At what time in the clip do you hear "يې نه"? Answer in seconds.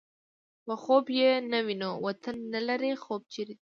1.19-1.59